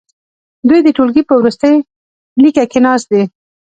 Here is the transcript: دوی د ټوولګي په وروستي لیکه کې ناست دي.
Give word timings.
دوی 0.67 0.79
د 0.83 0.87
ټوولګي 0.97 1.23
په 1.27 1.33
وروستي 1.39 1.73
لیکه 2.43 2.63
کې 2.71 2.79
ناست 2.85 3.07
دي. 3.13 3.23